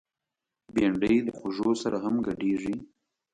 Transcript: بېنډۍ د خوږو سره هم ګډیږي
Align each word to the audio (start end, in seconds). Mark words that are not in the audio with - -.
بېنډۍ 0.73 1.15
د 1.23 1.29
خوږو 1.37 1.71
سره 1.83 1.97
هم 2.03 2.15
ګډیږي 2.27 2.75